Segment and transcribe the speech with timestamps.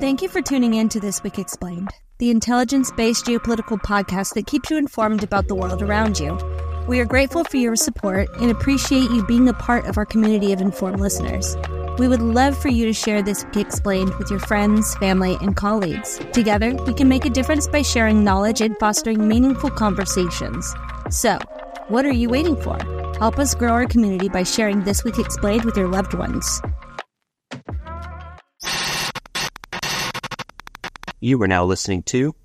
[0.00, 4.46] Thank you for tuning in to This Week Explained, the intelligence based geopolitical podcast that
[4.46, 6.38] keeps you informed about the world around you.
[6.86, 10.52] We are grateful for your support and appreciate you being a part of our community
[10.52, 11.56] of informed listeners.
[11.98, 15.56] We would love for you to share This Week Explained with your friends, family, and
[15.56, 16.20] colleagues.
[16.32, 20.72] Together, we can make a difference by sharing knowledge and fostering meaningful conversations.
[21.10, 21.38] So,
[21.88, 22.78] what are you waiting for?
[23.18, 26.62] Help us grow our community by sharing This Week Explained with your loved ones.
[31.20, 32.36] You are now listening to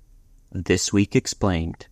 [0.50, 1.86] This Week Explained.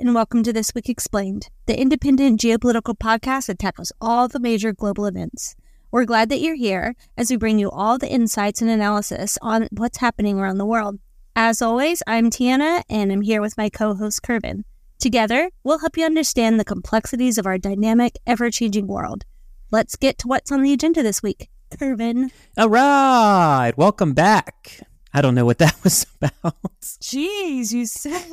[0.00, 4.72] And welcome to This Week Explained, the independent geopolitical podcast that tackles all the major
[4.72, 5.54] global events.
[5.90, 9.68] We're glad that you're here as we bring you all the insights and analysis on
[9.72, 10.98] what's happening around the world.
[11.36, 14.64] As always, I'm Tiana, and I'm here with my co host, Kervin.
[14.98, 19.26] Together, we'll help you understand the complexities of our dynamic, ever changing world.
[19.70, 21.50] Let's get to what's on the agenda this week.
[21.72, 22.30] Kervin.
[22.56, 24.80] All right, welcome back.
[25.12, 26.54] I don't know what that was about.
[26.80, 28.24] Jeez, you sound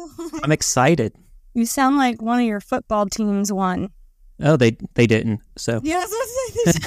[0.42, 1.14] I'm excited.
[1.58, 3.90] You sound like one of your football teams won.
[4.42, 5.42] Oh, they they didn't.
[5.58, 6.12] So Yes,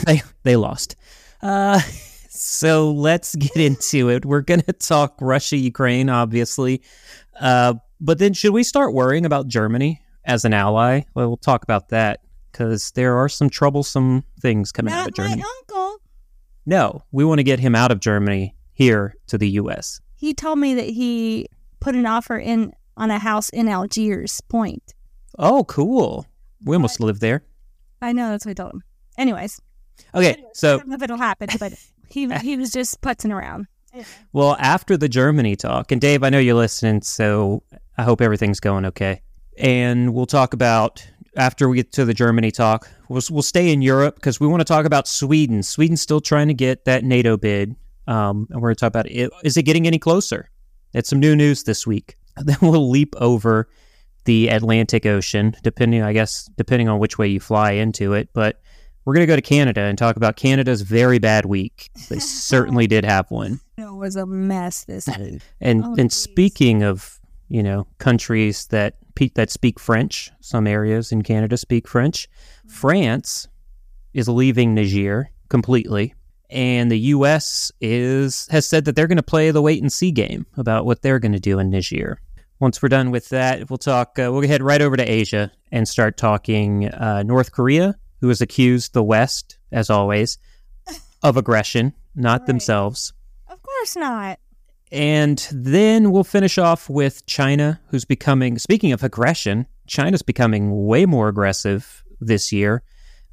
[0.04, 0.96] they they lost.
[1.42, 1.80] Uh,
[2.28, 4.24] so let's get into it.
[4.24, 6.82] We're gonna talk Russia Ukraine, obviously.
[7.38, 11.02] Uh, but then should we start worrying about Germany as an ally?
[11.14, 12.20] Well, we'll talk about that
[12.52, 15.42] because there are some troublesome things coming out not of my Germany.
[15.60, 15.98] uncle.
[16.66, 20.00] No, we want to get him out of Germany here to the U.S.
[20.14, 21.46] He told me that he
[21.80, 24.94] put an offer in on a house in Algiers Point.
[25.38, 26.26] Oh, cool.
[26.64, 27.42] We almost live there.
[28.02, 28.82] I know that's what I told him.
[29.18, 29.60] Anyways,
[30.14, 31.72] Okay, so if it'll happen, but
[32.08, 33.66] he he was just putzing around.
[34.32, 37.62] well, after the Germany talk, and Dave, I know you're listening, so
[37.98, 39.20] I hope everything's going okay.
[39.58, 42.88] And we'll talk about after we get to the Germany talk.
[43.08, 45.62] We'll we'll stay in Europe because we want to talk about Sweden.
[45.62, 47.76] Sweden's still trying to get that NATO bid,
[48.06, 49.30] um, and we're going to talk about it.
[49.44, 50.50] Is it getting any closer?
[50.92, 52.16] It's some new news this week.
[52.44, 53.68] Then we'll leap over
[54.24, 58.28] the Atlantic Ocean, depending, I guess, depending on which way you fly into it.
[58.34, 58.60] But
[59.04, 61.90] we're going to go to Canada and talk about Canada's very bad week.
[62.10, 63.60] They certainly did have one.
[63.78, 65.40] It was a mess this week.
[65.60, 66.16] And Oh, and geez.
[66.16, 67.18] speaking of
[67.48, 72.28] you know countries that pe- that speak French, some areas in Canada speak French.
[72.60, 72.68] Mm-hmm.
[72.68, 73.48] France
[74.12, 76.14] is leaving Niger completely,
[76.50, 77.72] and the U.S.
[77.80, 81.00] is has said that they're going to play the wait and see game about what
[81.02, 82.20] they're going to do in Niger.
[82.60, 84.18] Once we're done with that, we'll talk.
[84.18, 88.40] Uh, we'll head right over to Asia and start talking uh, North Korea, who has
[88.42, 90.38] accused the West, as always,
[91.22, 92.46] of aggression, not Right.
[92.46, 93.12] themselves.
[93.48, 94.38] Of course not.
[94.92, 101.06] And then we'll finish off with China, who's becoming, speaking of aggression, China's becoming way
[101.06, 102.82] more aggressive this year.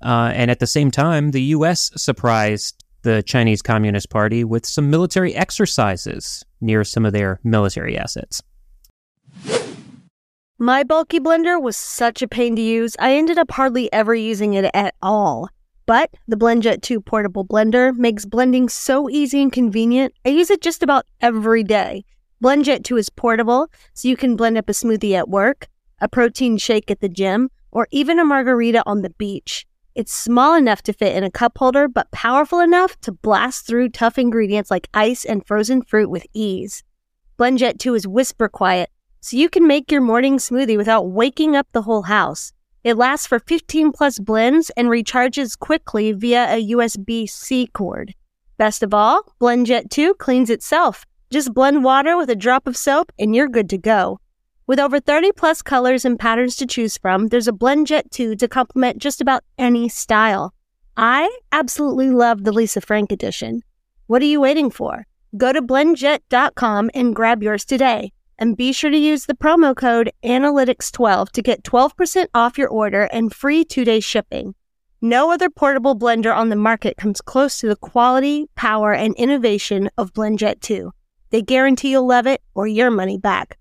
[0.01, 1.91] Uh, and at the same time, the U.S.
[1.97, 8.41] surprised the Chinese Communist Party with some military exercises near some of their military assets.
[10.59, 14.55] My bulky blender was such a pain to use, I ended up hardly ever using
[14.55, 15.49] it at all.
[15.85, 20.61] But the BlendJet 2 portable blender makes blending so easy and convenient, I use it
[20.61, 22.05] just about every day.
[22.43, 25.67] BlendJet 2 is portable, so you can blend up a smoothie at work,
[26.01, 29.67] a protein shake at the gym, or even a margarita on the beach.
[29.93, 33.89] It's small enough to fit in a cup holder, but powerful enough to blast through
[33.89, 36.83] tough ingredients like ice and frozen fruit with ease.
[37.37, 38.89] BlendJet 2 is whisper quiet,
[39.27, 42.53] so you can make your morning smoothie without waking up the whole house.
[42.85, 48.13] It lasts for 15 plus blends and recharges quickly via a USB C cord.
[48.57, 51.05] Best of all, BlendJet 2 cleans itself.
[51.29, 54.21] Just blend water with a drop of soap and you're good to go.
[54.65, 58.47] With over 30 plus colors and patterns to choose from, there's a BlendJet 2 to
[58.47, 60.53] complement just about any style.
[60.95, 63.61] I absolutely love the Lisa Frank edition.
[64.05, 65.05] What are you waiting for?
[65.35, 68.13] Go to blendjet.com and grab yours today.
[68.39, 73.03] And be sure to use the promo code ANALYTICS12 to get 12% off your order
[73.11, 74.53] and free two day shipping.
[75.01, 79.89] No other portable blender on the market comes close to the quality, power, and innovation
[79.97, 80.91] of BlendJet 2.
[81.29, 83.57] They guarantee you'll love it or your money back.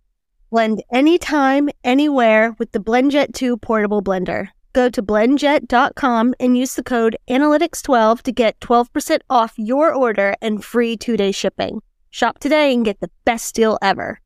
[0.50, 4.48] Blend anytime, anywhere with the BlendJet 2 portable blender.
[4.72, 10.62] Go to blendjet.com and use the code ANALYTICS12 to get 12% off your order and
[10.64, 11.80] free two day shipping.
[12.10, 14.20] Shop today and get the best deal ever.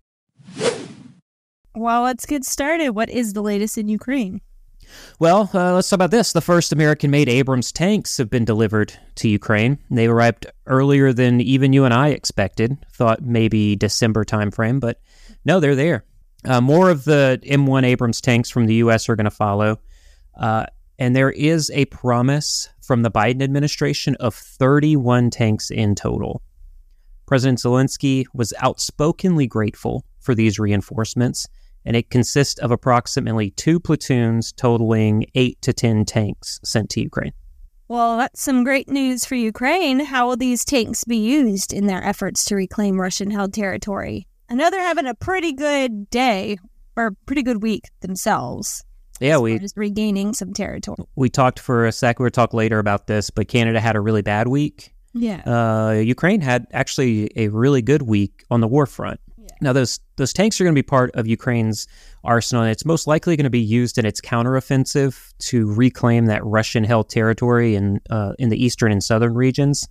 [1.74, 2.90] Well, let's get started.
[2.90, 4.40] What is the latest in Ukraine?
[5.18, 6.32] Well, uh, let's talk about this.
[6.32, 9.78] The first American made Abrams tanks have been delivered to Ukraine.
[9.90, 12.76] They arrived earlier than even you and I expected.
[12.92, 15.00] Thought maybe December timeframe, but
[15.44, 16.04] no, they're there.
[16.44, 19.08] Uh, more of the M1 Abrams tanks from the U.S.
[19.08, 19.78] are going to follow.
[20.38, 20.66] Uh,
[20.98, 26.42] and there is a promise from the Biden administration of 31 tanks in total.
[27.26, 31.46] President Zelensky was outspokenly grateful for these reinforcements
[31.84, 37.32] and it consists of approximately two platoons totaling eight to 10 tanks sent to Ukraine.
[37.88, 39.98] Well, that's some great news for Ukraine.
[39.98, 44.28] How will these tanks be used in their efforts to reclaim Russian held territory?
[44.48, 46.58] I know they're having a pretty good day
[46.96, 48.84] or a pretty good week themselves.
[49.20, 50.98] Yeah, we're just regaining some territory.
[51.14, 52.20] We talked for a sec.
[52.20, 54.94] We'll talk later about this, but Canada had a really bad week.
[55.12, 55.42] Yeah.
[55.44, 59.20] Uh, Ukraine had actually a really good week on the war front.
[59.60, 61.86] Now, those those tanks are going to be part of Ukraine's
[62.24, 66.44] arsenal, and it's most likely going to be used in its counteroffensive to reclaim that
[66.44, 69.86] Russian-held territory in uh, in the eastern and southern regions.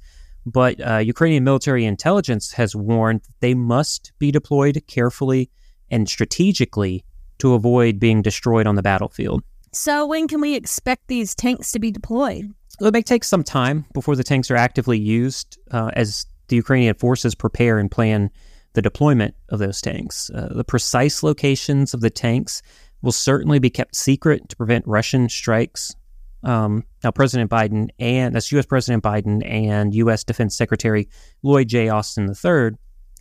[0.46, 5.52] But uh, Ukrainian military intelligence has warned that they must be deployed carefully
[5.92, 7.04] and strategically
[7.40, 9.44] to avoid being destroyed on the battlefield.
[9.72, 12.54] So, when can we expect these tanks to be deployed?
[12.82, 16.96] It may take some time before the tanks are actively used uh, as the Ukrainian
[16.96, 18.32] forces prepare and plan
[18.74, 20.30] the deployment of those tanks.
[20.30, 22.62] Uh, the precise locations of the tanks
[23.02, 25.96] will certainly be kept secret to prevent Russian strikes.
[26.44, 28.66] Um, now, President Biden and that's U.S.
[28.66, 30.24] President Biden and U.S.
[30.24, 31.10] Defense Secretary
[31.44, 31.90] Lloyd J.
[31.90, 32.72] Austin III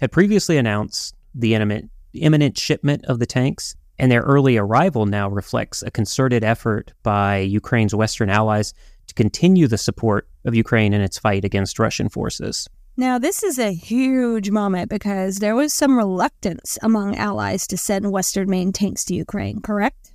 [0.01, 5.29] had previously announced the imminent, imminent shipment of the tanks, and their early arrival now
[5.29, 8.73] reflects a concerted effort by Ukraine's Western allies
[9.09, 12.69] to continue the support of Ukraine in its fight against Russian forces.
[12.99, 18.11] Now, this is a huge moment because there was some reluctance among allies to send
[18.11, 20.13] Western made tanks to Ukraine, correct?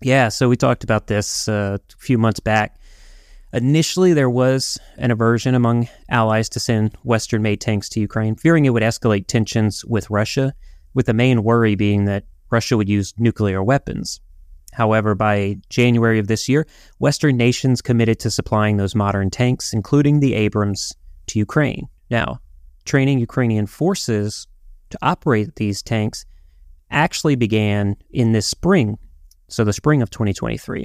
[0.00, 2.80] Yeah, so we talked about this uh, a few months back.
[3.52, 8.64] Initially, there was an aversion among allies to send Western made tanks to Ukraine, fearing
[8.64, 10.54] it would escalate tensions with Russia,
[10.94, 14.22] with the main worry being that Russia would use nuclear weapons.
[14.72, 16.66] However, by January of this year,
[16.98, 20.94] Western nations committed to supplying those modern tanks, including the Abrams,
[21.26, 21.88] to Ukraine.
[22.12, 22.40] Now,
[22.84, 24.46] training Ukrainian forces
[24.90, 26.26] to operate these tanks
[26.90, 28.98] actually began in this spring,
[29.48, 30.84] so the spring of 2023.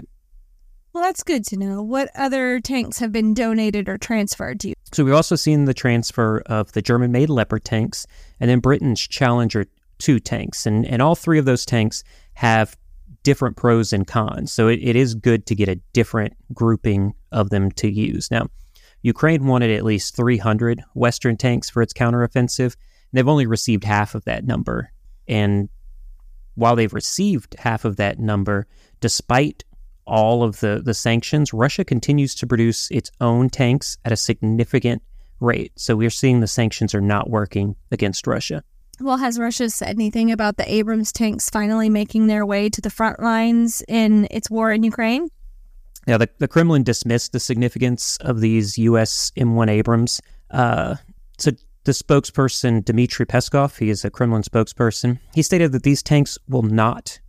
[0.93, 1.83] Well, that's good to know.
[1.83, 4.73] What other tanks have been donated or transferred to you?
[4.93, 8.07] So we've also seen the transfer of the German made Leopard tanks
[8.39, 9.65] and then Britain's Challenger
[9.99, 10.65] 2 tanks.
[10.65, 12.77] And, and all three of those tanks have
[13.23, 14.53] different pros and cons.
[14.53, 18.31] So it, it is good to get a different grouping of them to use.
[18.31, 18.47] Now,
[19.01, 22.75] Ukraine wanted at least 300 Western tanks for its counteroffensive.
[23.13, 24.91] They've only received half of that number.
[25.27, 25.69] And
[26.55, 28.67] while they've received half of that number,
[28.99, 29.63] despite
[30.05, 35.03] all of the, the sanctions, Russia continues to produce its own tanks at a significant
[35.39, 35.71] rate.
[35.75, 38.63] So we're seeing the sanctions are not working against Russia.
[38.99, 42.89] Well, has Russia said anything about the Abrams tanks finally making their way to the
[42.89, 45.27] front lines in its war in Ukraine?
[46.07, 49.31] Now, the, the Kremlin dismissed the significance of these U.S.
[49.37, 50.21] M1 Abrams.
[50.49, 50.95] Uh,
[51.37, 51.51] so,
[51.83, 56.63] the spokesperson, Dmitry Peskov, he is a Kremlin spokesperson, he stated that these tanks will
[56.63, 57.19] not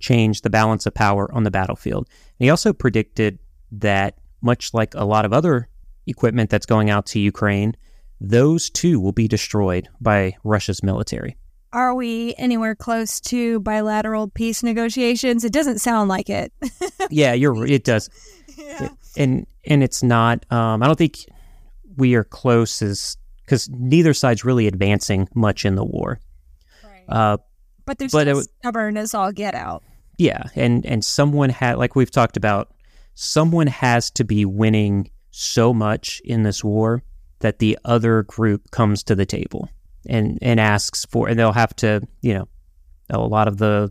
[0.00, 2.08] change the balance of power on the battlefield.
[2.38, 3.38] And he also predicted
[3.72, 5.68] that, much like a lot of other
[6.06, 7.76] equipment that's going out to Ukraine,
[8.20, 11.36] those too will be destroyed by Russia's military.
[11.72, 15.44] Are we anywhere close to bilateral peace negotiations?
[15.44, 16.52] It doesn't sound like it.
[17.10, 17.66] yeah, you're.
[17.66, 18.08] It does.
[18.68, 18.88] Yeah.
[19.16, 20.44] and and it's not.
[20.52, 21.16] Um, I don't think
[21.96, 26.20] we are close as because neither side's really advancing much in the war.
[26.84, 27.04] Right.
[27.08, 27.38] Uh,
[27.86, 28.28] but there's but
[28.60, 29.82] stubborn as all get out.
[30.18, 32.74] Yeah, and and someone had like we've talked about,
[33.14, 37.02] someone has to be winning so much in this war
[37.38, 39.68] that the other group comes to the table
[40.06, 42.48] and and asks for, and they'll have to, you know,
[43.10, 43.90] a lot of the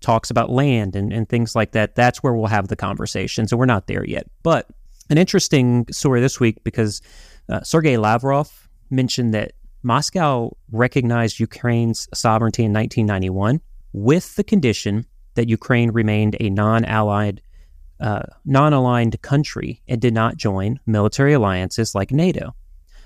[0.00, 1.94] talks about land and, and things like that.
[1.94, 4.26] That's where we'll have the conversations, and we're not there yet.
[4.42, 4.68] But
[5.10, 7.02] an interesting story this week because
[7.48, 9.52] uh, Sergei Lavrov mentioned that
[9.82, 13.60] Moscow recognized Ukraine's sovereignty in 1991
[13.92, 17.40] with the condition that Ukraine remained a non-allied,
[17.98, 22.54] uh, non-aligned country and did not join military alliances like NATO.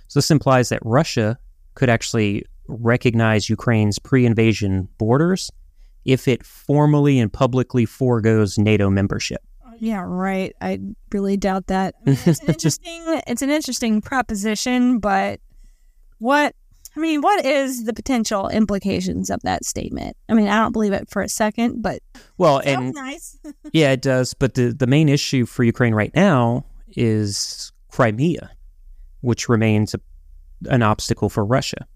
[0.08, 1.38] So this implies that Russia
[1.74, 5.50] could actually recognize Ukraine's pre invasion borders
[6.04, 9.42] if it formally and publicly foregoes NATO membership.
[9.78, 10.54] Yeah, right.
[10.61, 10.80] I
[11.12, 11.94] really doubt that.
[12.06, 15.40] I mean, it's, an interesting, it's an interesting proposition, but
[16.18, 16.54] what
[16.96, 20.16] I mean, what is the potential implications of that statement?
[20.28, 22.00] I mean, I don't believe it for a second, but
[22.38, 23.37] well, and nice.
[23.73, 24.32] yeah, it does.
[24.32, 28.50] But the the main issue for Ukraine right now is Crimea,
[29.23, 30.00] which remains a,
[30.70, 31.87] an obstacle for Russia.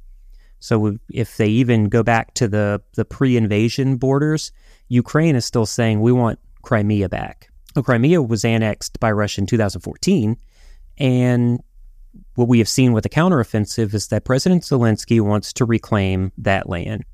[0.60, 4.52] So if they even go back to the the pre-invasion borders,
[4.88, 7.50] Ukraine is still saying we want Crimea back.
[7.76, 10.36] Well, Crimea was annexed by Russia in 2014,
[10.98, 11.60] and
[12.34, 16.68] what we have seen with the counteroffensive is that President Zelensky wants to reclaim that
[16.68, 17.04] land.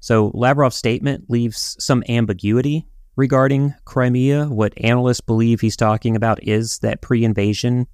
[0.00, 2.86] So Lavrov's statement leaves some ambiguity
[3.16, 4.46] regarding Crimea.
[4.46, 7.86] What analysts believe he's talking about is that pre invasion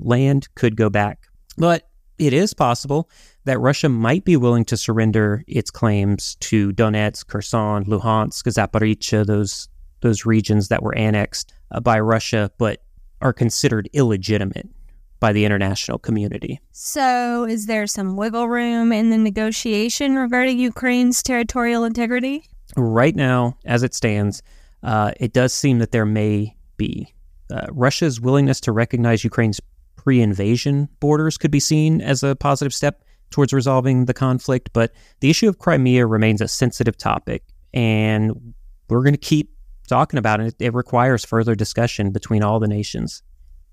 [0.00, 1.28] land could go back.
[1.56, 3.08] But it is possible
[3.44, 9.68] that Russia might be willing to surrender its claims to Donetsk, Kherson, Luhansk, Zaporizhia, those
[10.00, 12.82] those regions that were annexed uh, by Russia but
[13.20, 14.68] are considered illegitimate
[15.20, 16.60] by the international community.
[16.72, 22.44] So, is there some wiggle room in the negotiation regarding Ukraine's territorial integrity?
[22.76, 24.42] Right now, as it stands,
[24.82, 27.14] uh, it does seem that there may be.
[27.48, 29.60] Uh, Russia's willingness to recognize Ukraine's
[29.94, 34.92] pre invasion borders could be seen as a positive step towards resolving the conflict, but
[35.20, 37.42] the issue of Crimea remains a sensitive topic,
[37.74, 38.54] and
[38.88, 39.50] we're going to keep
[39.88, 40.54] talking about it.
[40.58, 43.22] It requires further discussion between all the nations.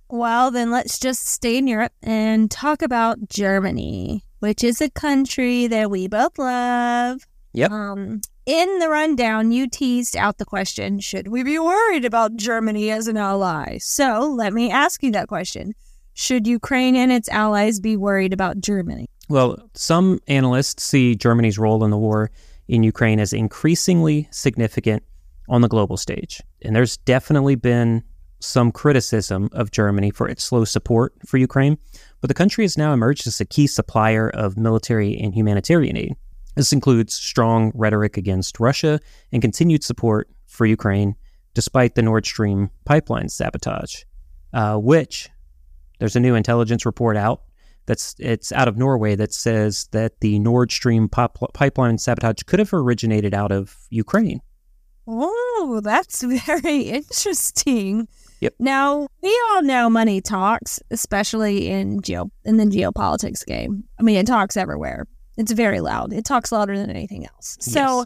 [0.10, 5.68] Well, then let's just stay in Europe and talk about Germany, which is a country
[5.68, 7.28] that we both love.
[7.54, 7.72] Yep.
[7.72, 12.90] Um, in the rundown, you teased out the question Should we be worried about Germany
[12.90, 13.78] as an ally?
[13.78, 15.74] So let me ask you that question
[16.14, 19.08] Should Ukraine and its allies be worried about Germany?
[19.30, 22.32] Well, some analysts see Germany's role in the war
[22.68, 25.04] in Ukraine as increasingly significant
[25.48, 26.42] on the global stage.
[26.64, 28.04] And there's definitely been
[28.40, 31.78] some criticism of Germany for its slow support for Ukraine,
[32.22, 36.16] but the country has now emerged as a key supplier of military and humanitarian aid.
[36.56, 39.00] This includes strong rhetoric against Russia
[39.32, 41.16] and continued support for Ukraine,
[41.54, 44.04] despite the Nord Stream pipeline sabotage,
[44.54, 45.30] uh, which
[46.00, 47.44] there's a new intelligence report out
[47.90, 52.60] that's it's out of Norway that says that the Nord Stream pop- pipeline sabotage could
[52.60, 54.40] have originated out of Ukraine.
[55.08, 58.08] Oh, that's very interesting.
[58.42, 58.54] Yep.
[58.60, 63.84] Now we all know money talks, especially in geo in the geopolitics game.
[64.00, 65.08] I mean, it talks everywhere.
[65.36, 66.14] It's very loud.
[66.14, 67.58] It talks louder than anything else.
[67.60, 68.06] So, Yes.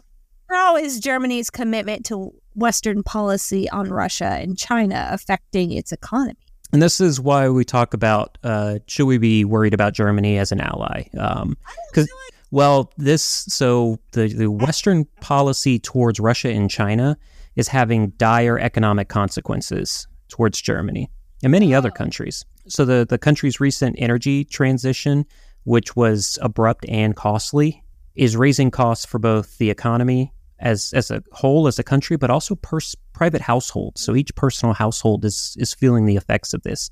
[0.50, 6.36] how is Germany's commitment to Western policy on Russia and China affecting its economy?
[6.74, 10.50] And this is why we talk about uh, should we be worried about Germany as
[10.50, 11.04] an ally?
[11.12, 12.10] Because
[12.50, 17.16] well, this so the the Western policy towards Russia and China
[17.54, 21.08] is having dire economic consequences towards Germany
[21.44, 22.44] and many other countries.
[22.66, 25.26] So the the country's recent energy transition,
[25.62, 27.84] which was abrupt and costly,
[28.16, 32.30] is raising costs for both the economy as as a whole as a country, but
[32.30, 34.00] also pers- private households.
[34.00, 36.90] So each personal household is is feeling the effects of this.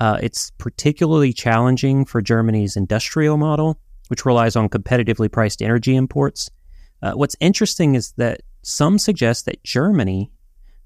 [0.00, 6.50] Uh, it's particularly challenging for Germany's industrial model, which relies on competitively priced energy imports.
[7.02, 10.30] Uh, what's interesting is that some suggest that Germany,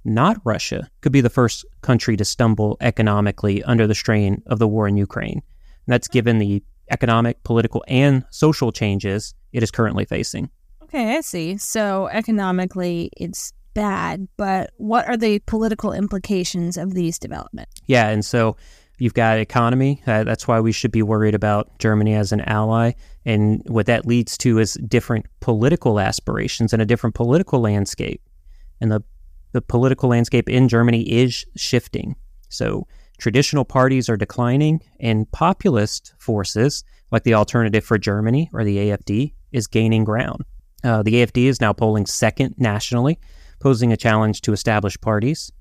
[0.04, 4.68] not Russia, could be the first country to stumble economically under the strain of the
[4.68, 5.42] war in Ukraine.
[5.86, 10.50] And that's given the economic, political, and social changes it is currently facing.
[10.94, 11.56] Okay, I see.
[11.56, 17.72] So economically, it's bad, but what are the political implications of these developments?
[17.86, 18.58] Yeah, and so
[18.98, 20.02] you've got economy.
[20.06, 22.92] Uh, that's why we should be worried about Germany as an ally.
[23.24, 28.20] And what that leads to is different political aspirations and a different political landscape.
[28.78, 29.02] And the,
[29.52, 32.16] the political landscape in Germany is shifting.
[32.50, 38.76] So traditional parties are declining, and populist forces, like the Alternative for Germany or the
[38.76, 40.44] AFD, is gaining ground.
[40.84, 43.18] Uh, the AFD is now polling second nationally,
[43.60, 45.52] posing a challenge to established parties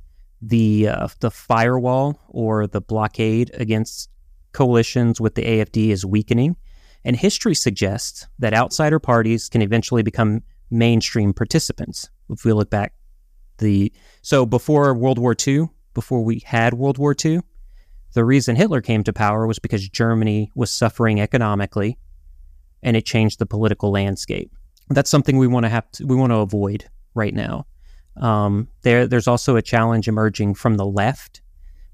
[0.42, 4.10] the uh, the firewall or the blockade against
[4.54, 6.56] coalitions with the AFD is weakening,
[7.06, 12.10] and history suggests that outsider parties can eventually become mainstream participants.
[12.30, 12.94] If we look back,
[13.60, 17.42] the so before World War II, before we had World War II,
[18.14, 22.00] the reason Hitler came to power was because Germany was suffering economically,
[22.82, 24.52] and it changed the political landscape.
[24.94, 27.66] That's something we want to have to, we want to avoid right now.
[28.18, 31.42] Um, there, there's also a challenge emerging from the left,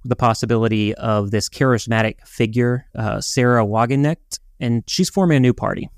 [0.04, 5.90] the possibility of this charismatic figure, uh, Sahra Wagenknecht, and she's forming a new party.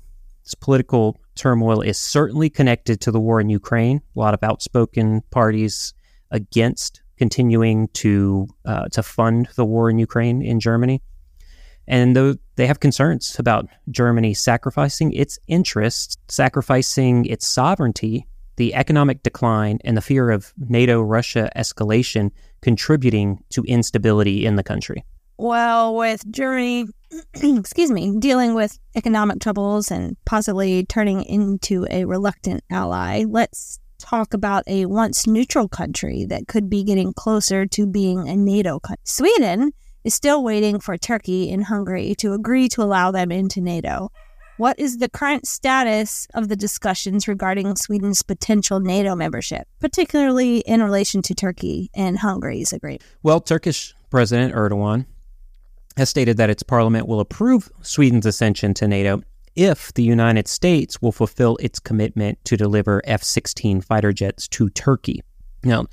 [0.44, 4.02] This political turmoil is certainly connected to the war in Ukraine.
[4.16, 5.94] A lot of outspoken parties
[6.30, 11.02] against continuing to uh, to fund the war in Ukraine in Germany,
[11.90, 19.24] And though they have concerns about Germany sacrificing its interests, sacrificing its sovereignty, the economic
[19.24, 22.30] decline, and the fear of NATO Russia escalation
[22.62, 25.04] contributing to instability in the country.
[25.36, 26.86] Well, with Germany,
[27.42, 34.32] excuse me, dealing with economic troubles and possibly turning into a reluctant ally, let's talk
[34.32, 39.02] about a once neutral country that could be getting closer to being a NATO country.
[39.04, 39.72] Sweden
[40.04, 44.10] is still waiting for Turkey and Hungary to agree to allow them into NATO.
[44.56, 50.82] What is the current status of the discussions regarding Sweden's potential NATO membership, particularly in
[50.82, 53.02] relation to Turkey and Hungary's agreement?
[53.22, 55.06] Well, Turkish President Erdogan
[55.96, 59.22] has stated that its parliament will approve Sweden's ascension to NATO
[59.56, 64.68] if the United States will fulfill its commitment to deliver F 16 fighter jets to
[64.70, 65.22] Turkey.
[65.64, 65.86] Now,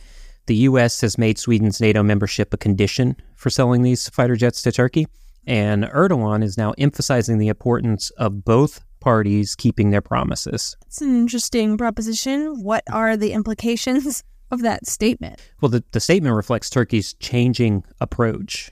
[0.46, 1.02] the U.S.
[1.02, 5.08] has made Sweden's NATO membership a condition for selling these fighter jets to Turkey,
[5.46, 10.76] and Erdogan is now emphasizing the importance of both parties keeping their promises.
[10.88, 12.62] It's an interesting proposition.
[12.62, 15.40] What are the implications of that statement?
[15.62, 18.72] Well, the, the statement reflects Turkey's changing approach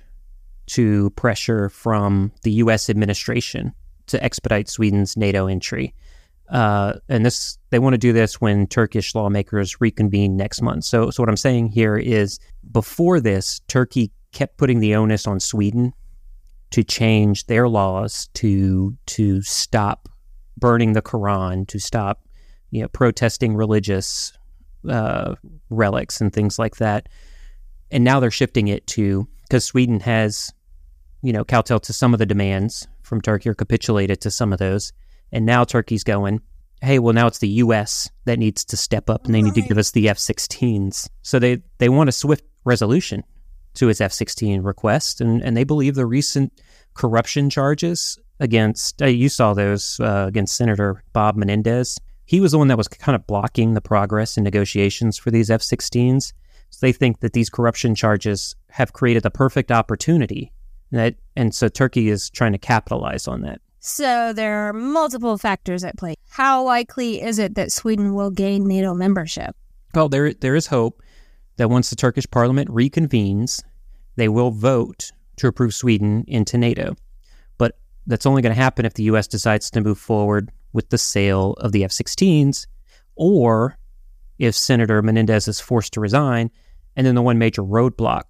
[0.68, 2.90] to pressure from the U.S.
[2.90, 3.74] administration
[4.08, 5.94] to expedite Sweden's NATO entry.
[6.50, 10.84] Uh, and this they want to do this when Turkish lawmakers reconvene next month.
[10.84, 12.40] So, so what I'm saying here is,
[12.72, 15.94] before this, Turkey kept putting the onus on Sweden
[16.72, 20.10] to change their laws to to stop
[20.58, 22.22] burning the Quran, to stop
[22.70, 24.38] you know protesting religious
[24.88, 25.36] uh,
[25.70, 27.10] relics and things like that.
[27.92, 30.54] And now they're shifting it to because Sweden has
[31.24, 34.60] you know kowtowed to some of the demands from Turkey or capitulated to some of
[34.60, 34.92] those.
[35.32, 36.42] And now Turkey's going,
[36.82, 38.10] hey, well, now it's the U.S.
[38.26, 41.10] that needs to step up and they need to give us the F 16s.
[41.24, 43.24] So they, they want a swift resolution
[43.76, 45.22] to its F 16 request.
[45.22, 46.54] And, and they believe the recent
[46.94, 51.98] corruption charges against, uh, you saw those uh, against Senator Bob Menendez.
[52.26, 55.50] He was the one that was kind of blocking the progress in negotiations for these
[55.50, 56.34] F 16s.
[56.72, 60.52] So they think that these corruption charges have created the perfect opportunity
[60.92, 63.62] that, and so Turkey is trying to capitalize on that.
[63.80, 66.16] So there are multiple factors at play.
[66.30, 69.56] How likely is it that Sweden will gain NATO membership?
[69.94, 71.02] Well, there there is hope
[71.58, 73.64] that once the Turkish parliament reconvenes,
[74.16, 76.96] they will vote to approve Sweden into NATO.
[77.58, 79.28] But that's only going to happen if the U.S.
[79.28, 82.68] decides to move forward with the sale of the F 16s,
[83.16, 83.78] or
[84.40, 86.52] if Senator Menendez is forced to resign,
[86.96, 88.24] and then the one major roadblock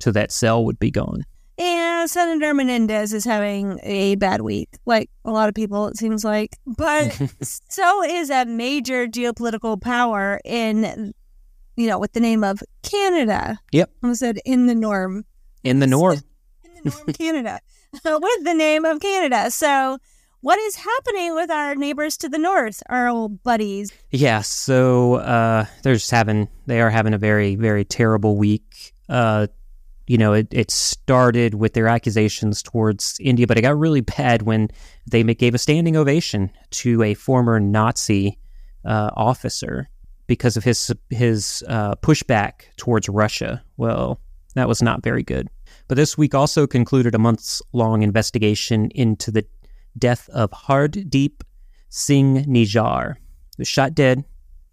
[0.00, 1.24] to that sale would be gone.
[1.58, 6.24] Yeah, Senator Menendez is having a bad week, like a lot of people, it seems
[6.24, 6.56] like.
[6.66, 11.14] But so is a major geopolitical power in,
[11.76, 13.58] you know, with the name of Canada.
[13.72, 13.90] Yep.
[14.02, 15.24] I said in the norm.
[15.64, 16.18] In the norm.
[16.64, 17.60] In the norm, Canada.
[18.04, 19.50] with the name of Canada.
[19.50, 19.98] So
[20.40, 23.92] what is happening with our neighbors to the north, our old buddies?
[24.10, 28.92] Yeah, so uh, they're just having they are having a very very terrible week.
[29.08, 29.46] Uh,
[30.08, 34.42] you know, it, it started with their accusations towards India, but it got really bad
[34.42, 34.68] when
[35.08, 38.38] they gave a standing ovation to a former Nazi
[38.84, 39.88] uh, officer
[40.26, 43.62] because of his his uh, pushback towards Russia.
[43.76, 44.20] Well,
[44.54, 45.48] that was not very good.
[45.88, 49.44] But this week also concluded a months long investigation into the
[49.98, 51.42] death of Hardeep
[51.88, 54.24] Singh Nijjar, who was shot dead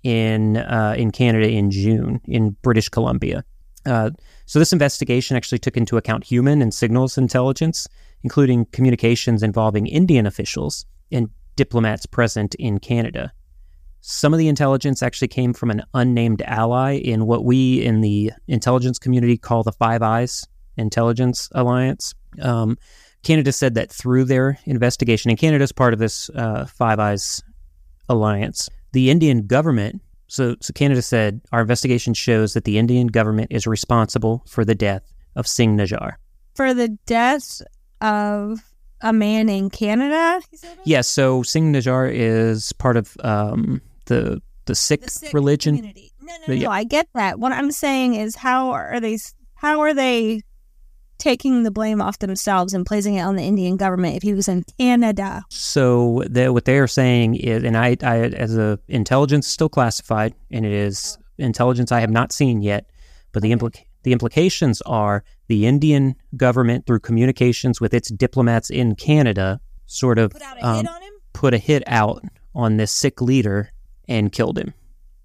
[0.04, 3.44] in uh, in Canada in June in British Columbia.
[3.86, 4.12] Uh,
[4.46, 7.88] so this investigation actually took into account human and signals intelligence,
[8.24, 13.32] including communications involving Indian officials and diplomats present in Canada.
[14.02, 18.32] Some of the intelligence actually came from an unnamed ally in what we in the
[18.48, 20.46] intelligence community call the Five Eyes
[20.78, 22.14] Intelligence Alliance.
[22.42, 22.78] Um,
[23.24, 27.44] Canada said that through their investigation, and Canada is part of this uh, Five Eyes
[28.08, 33.52] Alliance, the Indian government so, so Canada said our investigation shows that the Indian government
[33.52, 36.14] is responsible for the death of Singh Nijjar.
[36.54, 37.62] For the death
[38.00, 38.62] of
[39.02, 40.40] a man in Canada?
[40.52, 40.66] Yes.
[40.86, 45.78] Yeah, so Singh Nijjar is part of um, the the Sikh, the Sikh religion.
[45.78, 46.12] Community.
[46.22, 46.70] No, no, no, yeah.
[46.70, 47.40] I get that.
[47.40, 49.18] What I'm saying is, how are they?
[49.56, 50.42] How are they
[51.20, 54.48] taking the blame off themselves and placing it on the Indian government if he was
[54.48, 55.44] in Canada.
[55.50, 60.66] So what they are saying is, and I, I as a intelligence still classified, and
[60.66, 62.90] it is intelligence I have not seen yet,
[63.32, 68.96] but the implica- the implications are the Indian government through communications with its diplomats in
[68.96, 70.88] Canada sort of put, um,
[71.34, 72.24] put a hit out
[72.56, 73.70] on this Sikh leader
[74.10, 74.74] and killed him.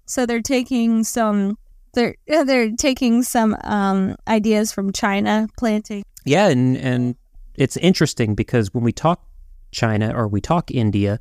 [0.05, 1.57] So they're taking some
[1.93, 6.03] they're they're taking some um, ideas from China planting.
[6.25, 7.15] Yeah, and and
[7.55, 9.25] it's interesting because when we talk
[9.71, 11.19] China or we talk India,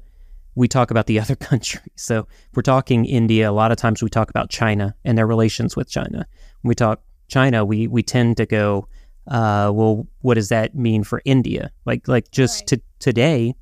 [0.54, 1.80] we talk about the other country.
[1.96, 5.26] So if we're talking India, a lot of times we talk about China and their
[5.26, 6.26] relations with China.
[6.62, 8.88] When we talk China, we we tend to go,
[9.28, 11.70] uh, well, what does that mean for India?
[11.86, 12.66] Like like just Right.
[12.68, 13.54] to, today,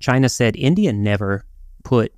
[0.00, 1.44] China said India never
[1.84, 2.12] put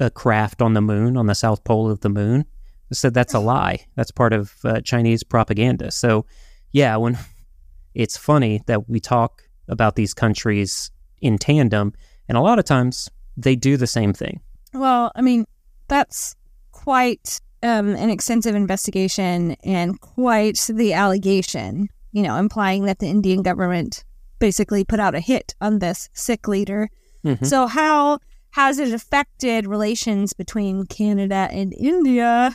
[0.00, 2.44] a craft on the moon on the south pole of the moon.
[2.92, 3.86] Said that's a lie.
[3.96, 5.90] That's part of uh, Chinese propaganda.
[5.90, 6.26] So
[6.70, 7.18] yeah, when
[7.94, 11.92] it's funny that we talk about these countries in tandem,
[12.28, 14.40] and a lot of times they do the same thing.
[14.72, 15.46] Well, I mean,
[15.88, 16.36] that's
[16.72, 23.42] quite um, an extensive investigation and quite the allegation, you know, implying that the Indian
[23.42, 24.04] government
[24.38, 26.90] basically put out a hit on this Sikh leader.
[27.24, 27.44] Mhm.
[27.46, 28.18] So, how
[28.54, 32.54] has it affected relations between Canada and India?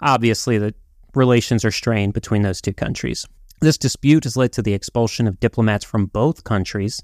[0.00, 0.74] Obviously, the
[1.14, 3.26] relations are strained between those two countries.
[3.60, 7.02] This dispute has led to the expulsion of diplomats from both countries,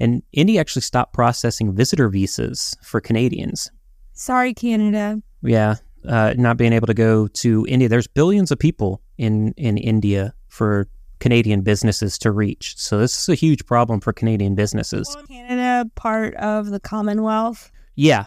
[0.00, 3.70] and India actually stopped processing visitor visas for Canadians.
[4.12, 5.22] Sorry, Canada.
[5.42, 7.88] Yeah, uh, not being able to go to India.
[7.88, 10.88] There's billions of people in in India for
[11.22, 12.74] Canadian businesses to reach.
[12.76, 15.16] So this is a huge problem for Canadian businesses.
[15.28, 17.70] Canada part of the Commonwealth?
[17.94, 18.26] Yeah,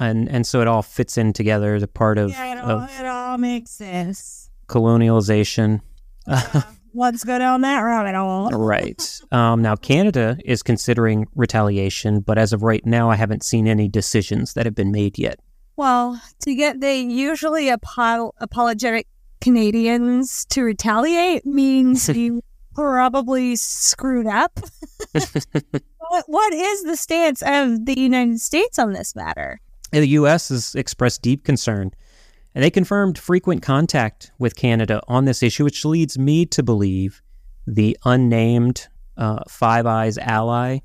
[0.00, 2.90] and and so it all fits in together The part of, yeah, it all, of
[3.00, 4.50] it all makes sense.
[4.66, 5.82] colonialization.
[6.94, 8.50] Let's go down that rabbit hole.
[8.52, 9.20] right.
[9.30, 13.88] Um, now Canada is considering retaliation, but as of right now, I haven't seen any
[13.88, 15.38] decisions that have been made yet.
[15.76, 19.06] Well, to get the usually apo- apologetic
[19.42, 22.42] Canadians to retaliate means you
[22.74, 24.58] probably screwed up.
[25.12, 29.60] what, what is the stance of the United States on this matter?
[29.90, 30.48] The U.S.
[30.48, 31.90] has expressed deep concern,
[32.54, 37.20] and they confirmed frequent contact with Canada on this issue, which leads me to believe
[37.66, 40.78] the unnamed uh, Five Eyes ally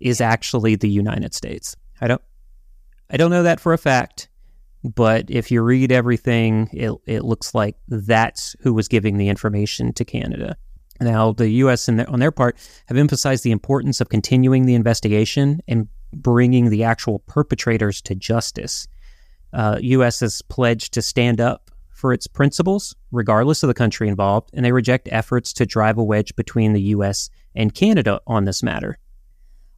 [0.00, 1.76] is actually the United States.
[2.00, 2.22] I don't,
[3.10, 4.28] I don't know that for a fact,
[4.84, 9.92] but if you read everything, it it looks like that's who was giving the information
[9.94, 10.56] to Canada.
[11.00, 11.88] Now, the U.S.
[11.88, 16.84] and on their part have emphasized the importance of continuing the investigation and bringing the
[16.84, 18.86] actual perpetrators to justice.
[19.52, 20.20] Uh, U.S.
[20.20, 24.72] has pledged to stand up for its principles, regardless of the country involved, and they
[24.72, 27.30] reject efforts to drive a wedge between the U.S.
[27.54, 28.98] and Canada on this matter.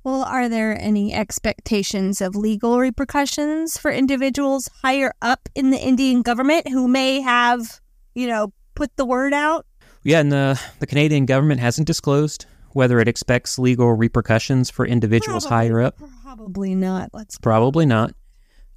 [0.05, 6.21] Well, are there any expectations of legal repercussions for individuals higher up in the Indian
[6.21, 7.81] government who may have,
[8.14, 9.64] you know, put the word out?
[10.03, 15.47] Yeah, and the, the Canadian government hasn't disclosed whether it expects legal repercussions for individuals
[15.47, 15.97] Probably- higher up.
[16.23, 17.11] Probably not.
[17.14, 18.12] Let's Probably not.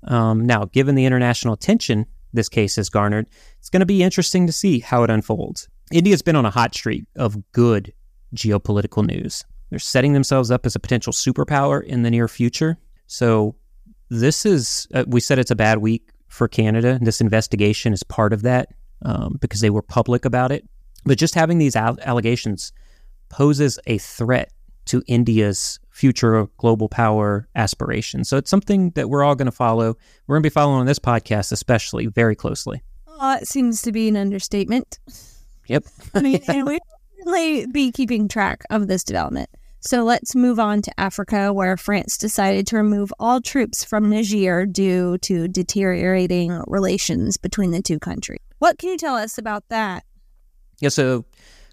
[0.04, 3.28] Um, now, given the international attention this case has garnered,
[3.60, 5.68] it's going to be interesting to see how it unfolds.
[5.92, 7.92] India's been on a hot streak of good
[8.36, 9.44] geopolitical news.
[9.70, 12.78] They're setting themselves up as a potential superpower in the near future.
[13.08, 13.56] So,
[14.10, 16.98] this is, uh, we said it's a bad week for Canada.
[17.02, 18.70] This investigation is part of that
[19.02, 20.68] um, because they were public about it.
[21.06, 22.72] But just having these al- allegations
[23.30, 24.52] poses a threat
[24.86, 28.30] to India's future global power aspirations.
[28.30, 29.98] So it's something that we're all going to follow.
[30.28, 32.82] We're going to be following on this podcast, especially very closely.
[33.08, 35.00] Oh, it seems to be an understatement.
[35.68, 35.86] Yep.
[36.14, 36.80] I mean, and we
[37.26, 39.50] really be keeping track of this development.
[39.80, 44.66] So let's move on to Africa, where France decided to remove all troops from Niger
[44.66, 48.40] due to deteriorating relations between the two countries.
[48.60, 50.04] What can you tell us about that?
[50.80, 51.26] Yeah, so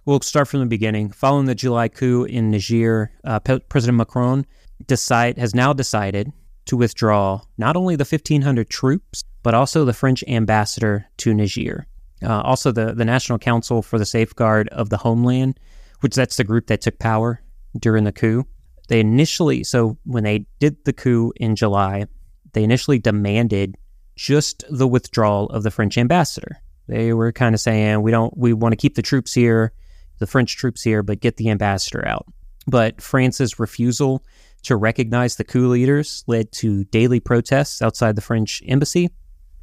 [0.05, 1.11] we'll start from the beginning.
[1.11, 4.47] Following the July coup in Niger, uh, Pe- President Macron
[4.87, 6.31] decide has now decided
[6.67, 11.87] to withdraw not only the 1,500 troops, but also the French ambassador to Niger.
[12.23, 15.59] Uh, also, the, the National Council for the Safeguard of the Homeland,
[16.01, 17.41] which that's the group that took power
[17.79, 18.47] during the coup.
[18.89, 22.07] They initially, so when they did the coup in July,
[22.53, 23.77] they initially demanded
[24.17, 26.59] just the withdrawal of the French ambassador.
[26.87, 29.73] They were kind of saying, we don't, we want to keep the troops here,
[30.19, 32.27] the French troops here, but get the ambassador out.
[32.67, 34.25] But France's refusal
[34.65, 39.11] to recognize the coup leaders led to daily protests outside the French embassy.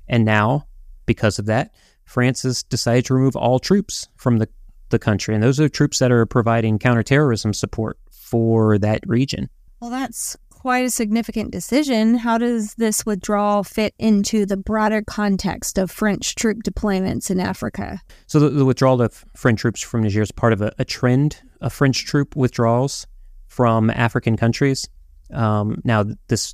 [0.07, 0.67] And now,
[1.05, 1.73] because of that,
[2.05, 4.49] France has decided to remove all troops from the,
[4.91, 5.33] the country.
[5.33, 9.49] And those are troops that are providing counterterrorism support for that region.
[9.79, 12.13] Well, that's quite a significant decision.
[12.13, 17.99] How does this withdrawal fit into the broader context of French troop deployments in Africa?
[18.27, 21.41] So the, the withdrawal of French troops from Niger is part of a, a trend
[21.61, 23.07] of French troop withdrawals
[23.47, 24.87] from African countries.
[25.33, 26.53] Um, now, this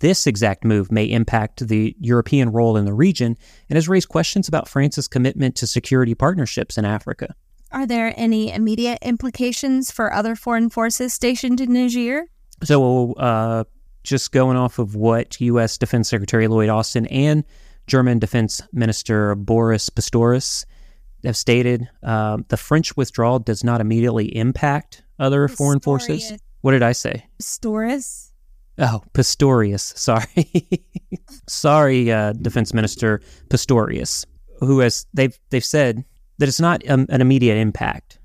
[0.00, 3.36] this exact move may impact the European role in the region
[3.68, 7.34] and has raised questions about France's commitment to security partnerships in Africa.
[7.74, 12.26] Are there any immediate implications for other foreign forces stationed in Niger?
[12.62, 13.64] So, uh,
[14.04, 15.76] just going off of what U.S.
[15.76, 17.42] Defense Secretary Lloyd Austin and
[17.88, 20.64] German Defense Minister Boris Pistorius
[21.24, 25.56] have stated, uh, the French withdrawal does not immediately impact other Pistorius.
[25.56, 26.32] foreign forces.
[26.60, 27.26] What did I say?
[27.42, 28.30] Pistorius.
[28.78, 29.98] Oh, Pistorius.
[29.98, 30.48] Sorry,
[31.48, 34.24] sorry, uh, Defense Minister Pistorius,
[34.60, 36.04] who has they've they've said
[36.38, 38.18] that it's not um, an immediate impact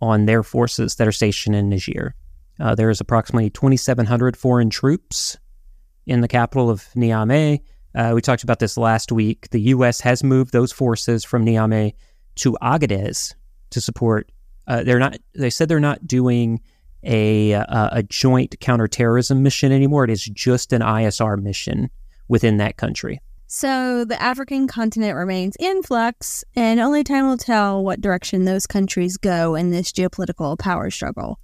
[0.00, 2.14] on their forces that are stationed in Niger.
[2.60, 5.36] Uh, there is approximately 2,700 foreign troops
[6.06, 7.60] in the capital of Niamey.
[7.94, 9.48] Uh, we talked about this last week.
[9.50, 10.00] The U.S.
[10.00, 11.94] has moved those forces from Niamey
[12.36, 13.34] to Agadez
[13.70, 14.30] to support.
[14.66, 15.16] Uh, they're not.
[15.34, 16.60] They said they're not doing
[17.02, 20.04] a uh, a joint counterterrorism mission anymore.
[20.04, 21.88] It is just an ISR mission
[22.28, 23.20] within that country.
[23.48, 28.66] So the African continent remains in flux, and only time will tell what direction those
[28.66, 31.38] countries go in this geopolitical power struggle.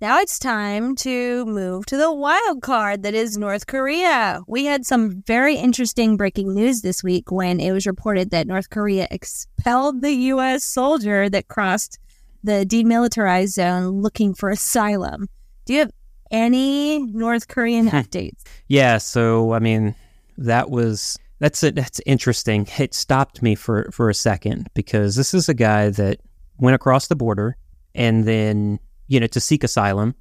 [0.00, 4.42] Now it's time to move to the wild card that is North Korea.
[4.46, 8.70] We had some very interesting breaking news this week when it was reported that North
[8.70, 10.62] Korea expelled the U.S.
[10.62, 11.98] soldier that crossed
[12.44, 15.28] the demilitarized zone looking for asylum.
[15.64, 15.92] Do you have
[16.30, 17.96] any North Korean hmm.
[17.96, 18.42] updates?
[18.68, 19.94] Yeah, so I mean,
[20.36, 21.74] that was that's it.
[21.74, 22.66] That's interesting.
[22.78, 26.20] It stopped me for for a second because this is a guy that
[26.56, 27.58] went across the border
[27.94, 28.78] and then
[29.08, 30.14] you know, to seek asylum,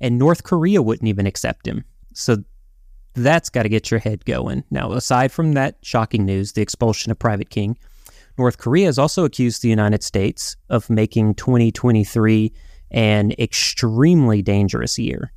[0.00, 1.84] and North Korea wouldn't even accept him.
[2.14, 2.38] So
[3.12, 4.64] that's got to get your head going.
[4.70, 7.76] Now, aside from that shocking news, the expulsion of Private King,
[8.38, 12.54] North Korea has also accused the United States of making 2023
[12.90, 15.30] an extremely dangerous year.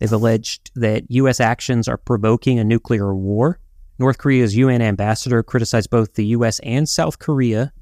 [0.00, 1.38] They've alleged that U.S.
[1.38, 3.60] actions are provoking a nuclear war.
[3.98, 6.60] North Korea's UN ambassador criticized both the U.S.
[6.60, 7.72] and South Korea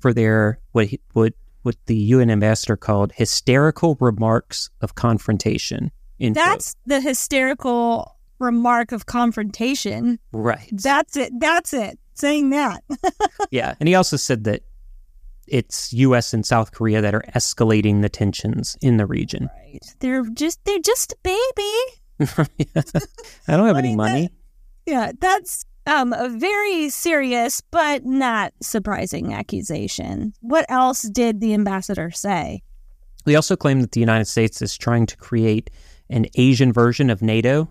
[0.00, 5.90] for their what he, what what the UN ambassador called hysterical remarks of confrontation.
[6.18, 10.18] That's the hysterical remark of confrontation.
[10.32, 10.68] Right.
[10.70, 11.32] That's it.
[11.38, 11.98] That's it.
[12.14, 12.84] Saying that.
[13.50, 13.74] yeah.
[13.80, 14.62] And he also said that
[15.46, 19.50] it's US and South Korea that are escalating the tensions in the region.
[19.64, 19.80] Right.
[20.00, 22.18] They're just they're just a baby.
[23.48, 24.22] I don't have I any money.
[24.22, 24.32] That,
[24.86, 30.32] yeah, that's um, a very serious but not surprising accusation.
[30.40, 32.62] What else did the ambassador say?
[33.24, 35.70] He also claimed that the United States is trying to create
[36.10, 37.68] an Asian version of NATO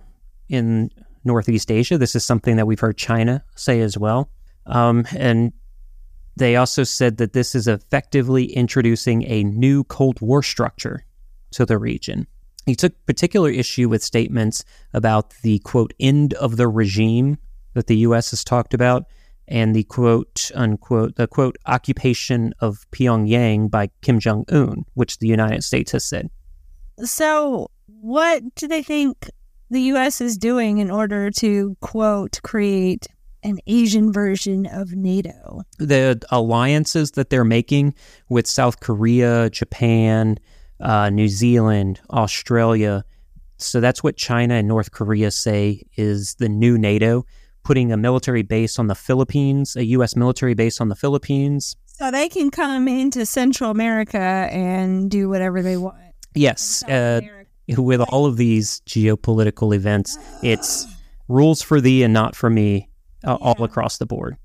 [0.50, 0.92] in
[1.24, 1.98] Northeast Asia.
[1.98, 4.30] This is something that we've heard China say as well.
[4.66, 5.54] Um, and
[6.36, 11.06] they also said that this is effectively introducing a new Cold War structure
[11.52, 12.28] to the region.
[12.66, 17.38] He took particular issue with statements about the quote end of the regime
[17.74, 18.32] that the U.S.
[18.32, 19.06] has talked about,
[19.48, 25.28] and the quote unquote the quote occupation of Pyongyang by Kim Jong Un, which the
[25.28, 26.30] United States has said.
[27.04, 29.30] So, what do they think
[29.70, 30.22] the U.S.
[30.22, 33.08] is doing in order to quote create
[33.44, 35.62] an Asian version of NATO?
[35.78, 37.94] The alliances that they're making
[38.30, 40.40] with South Korea, Japan,
[40.80, 43.04] uh, New Zealand, Australia.
[43.58, 47.26] So that's what China and North Korea say is the new NATO
[47.64, 50.16] putting a military base on the Philippines, a U.S.
[50.16, 51.76] military base on the Philippines.
[51.88, 55.98] So they can come into Central America and do whatever they want.
[56.36, 56.84] Yes.
[56.84, 57.22] Uh,
[57.68, 60.86] with all of these geopolitical events, it's
[61.28, 62.90] rules for thee and not for me
[63.26, 63.48] uh, yeah.
[63.48, 64.38] all across the board.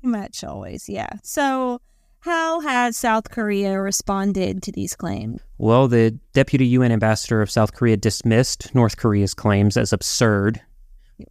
[0.00, 1.10] Pretty much always, yeah.
[1.22, 1.80] So,
[2.26, 5.40] how has South Korea responded to these claims?
[5.56, 10.60] Well, the deputy UN ambassador of South Korea dismissed North Korea's claims as absurd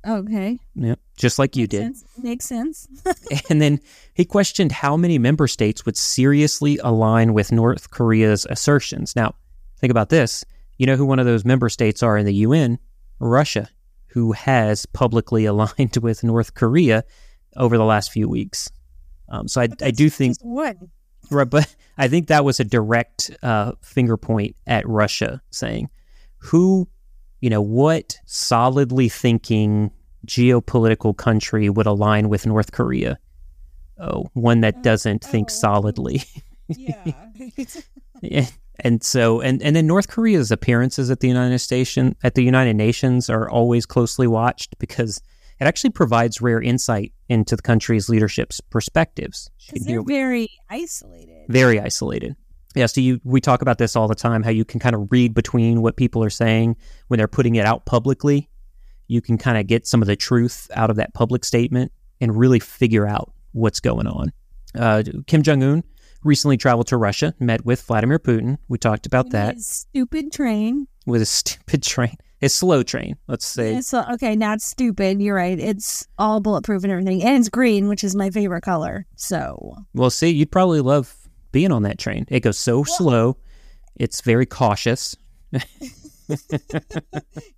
[0.08, 0.60] Okay.
[0.74, 1.82] Yeah, just like you Makes did.
[1.82, 2.06] Sense.
[2.18, 2.88] Makes sense.
[3.50, 3.80] and then
[4.14, 9.16] he questioned how many member states would seriously align with North Korea's assertions.
[9.16, 9.36] Now,
[9.80, 10.44] think about this.
[10.78, 12.80] You know who one of those member states are in the UN?
[13.20, 13.70] Russia,
[14.08, 17.04] who has publicly aligned with North Korea
[17.56, 18.70] over the last few weeks.
[19.30, 20.78] Um, so I, I do think what
[21.32, 25.90] right, but I think that was a direct uh, finger point at Russia, saying,
[26.38, 26.88] "Who
[27.46, 29.92] you know, what solidly thinking
[30.26, 33.20] geopolitical country would align with North Korea?
[34.00, 36.24] Oh, one that doesn't oh, think solidly.
[36.68, 37.14] yeah.
[38.22, 38.48] yeah.
[38.80, 42.76] And so, and, and then North Korea's appearances at the United Station at the United
[42.76, 45.22] Nations are always closely watched because
[45.60, 49.50] it actually provides rare insight into the country's leadership's perspectives.
[49.68, 51.46] Because they're very isolated.
[51.48, 52.36] Very isolated.
[52.76, 55.10] Yeah, so you we talk about this all the time how you can kind of
[55.10, 56.76] read between what people are saying
[57.08, 58.50] when they're putting it out publicly.
[59.08, 62.38] You can kind of get some of the truth out of that public statement and
[62.38, 64.34] really figure out what's going on.
[64.78, 65.84] Uh, Kim Jong Un
[66.26, 68.58] recently traveled to Russia, met with Vladimir Putin.
[68.68, 69.60] We talked about that.
[69.62, 70.88] Stupid train.
[71.06, 72.18] With a stupid train.
[72.42, 73.76] A slow train, let's say.
[73.76, 75.22] It's, okay, not stupid.
[75.22, 75.58] You're right.
[75.58, 77.24] It's all bulletproof and everything.
[77.24, 79.06] And it's green, which is my favorite color.
[79.16, 79.78] So.
[79.94, 81.16] Well, see, you'd probably love
[81.52, 82.26] being on that train.
[82.28, 83.38] It goes so slow.
[83.96, 85.16] It's very cautious.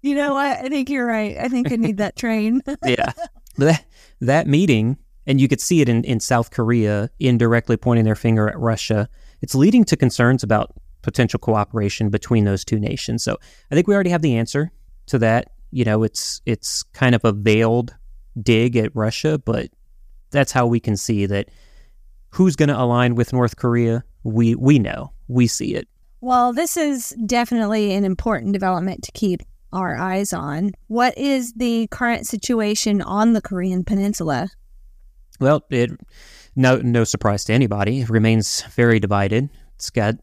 [0.01, 0.57] you know what?
[0.57, 1.35] I think you're right.
[1.37, 2.61] I think I need that train.
[2.85, 3.13] yeah.
[3.57, 3.83] That,
[4.21, 8.47] that meeting and you could see it in, in South Korea indirectly pointing their finger
[8.47, 9.09] at Russia.
[9.41, 13.23] It's leading to concerns about potential cooperation between those two nations.
[13.23, 13.38] So
[13.71, 14.71] I think we already have the answer
[15.07, 15.51] to that.
[15.71, 17.95] You know, it's it's kind of a veiled
[18.41, 19.69] dig at Russia, but
[20.31, 21.49] that's how we can see that
[22.29, 24.03] who's going to align with North Korea.
[24.23, 25.88] We we know we see it.
[26.21, 29.41] Well, this is definitely an important development to keep
[29.73, 30.71] our eyes on.
[30.88, 34.49] What is the current situation on the Korean Peninsula?
[35.39, 35.91] Well, it
[36.55, 38.01] no no surprise to anybody.
[38.01, 39.49] It remains very divided.
[39.75, 40.15] It's got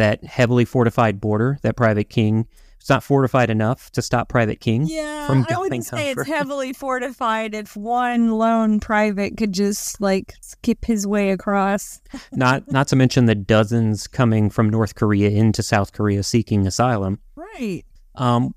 [0.00, 2.46] that heavily fortified border that Private King.
[2.78, 6.72] It's not fortified enough to stop Private King yeah, from I wouldn't say it's heavily
[6.72, 12.00] fortified if one lone private could just like skip his way across.
[12.32, 17.18] not not to mention the dozens coming from North Korea into South Korea seeking asylum.
[17.36, 17.84] Right.
[18.14, 18.54] Um,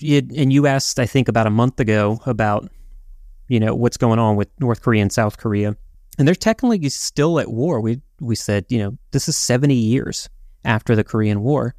[0.00, 2.70] it, and you asked, I think, about a month ago about
[3.48, 5.76] you know what's going on with North Korea and South Korea,
[6.18, 7.82] and they're technically still at war.
[7.82, 10.30] We we said you know this is seventy years
[10.66, 11.74] after the Korean War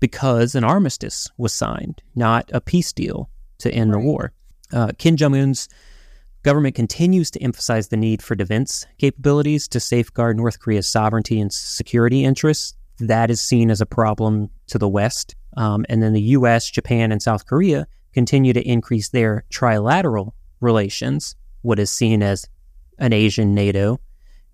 [0.00, 4.00] because an armistice was signed, not a peace deal to end right.
[4.00, 4.32] the war.
[4.72, 5.68] Uh, Kim Jong Un's
[6.42, 11.52] government continues to emphasize the need for defense capabilities to safeguard North Korea's sovereignty and
[11.52, 12.74] security interests.
[12.98, 15.36] That is seen as a problem to the West.
[15.56, 21.36] Um, and then the U.S., Japan, and South Korea continue to increase their trilateral relations,
[21.62, 22.46] what is seen as
[22.98, 23.98] an Asian NATO,